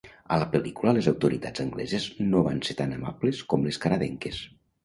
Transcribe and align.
A 0.35 0.37
la 0.43 0.45
pel·lícula 0.53 0.93
les 0.97 1.09
autoritats 1.11 1.63
angleses 1.65 2.09
no 2.31 2.43
van 2.49 2.65
ser 2.71 2.79
tan 2.83 2.97
amables 2.99 3.47
com 3.53 3.69
les 3.69 3.81
canadenques. 3.85 4.43